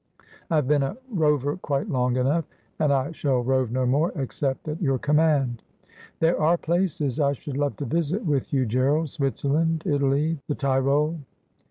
I 0.49 0.55
have 0.55 0.67
been 0.67 0.81
a 0.81 0.97
rover 1.11 1.57
quite 1.57 1.87
long 1.87 2.15
enough, 2.17 2.45
and 2.79 2.91
I 2.91 3.11
shall 3.11 3.43
rove 3.43 3.69
no 3.69 3.85
more, 3.85 4.11
except 4.15 4.67
at 4.67 4.81
your 4.81 4.97
command.'' 4.97 5.61
There 6.21 6.41
are 6.41 6.57
places 6.57 7.19
I 7.19 7.33
should 7.33 7.55
love 7.55 7.77
to 7.77 7.85
visit 7.85 8.25
with 8.25 8.51
you, 8.51 8.65
Gerald— 8.65 9.09
Switzerland, 9.11 9.83
Italy, 9.85 10.39
the 10.47 10.55
Tyrol.' 10.55 11.19